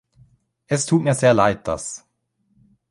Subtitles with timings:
[0.65, 2.07] Es tut mir sehr leid, dass.